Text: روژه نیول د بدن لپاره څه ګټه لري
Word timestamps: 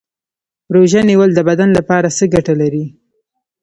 روژه 0.73 1.01
نیول 1.09 1.31
د 1.35 1.39
بدن 1.49 1.69
لپاره 1.77 2.07
څه 2.17 2.23
ګټه 2.33 2.53
لري 2.61 2.85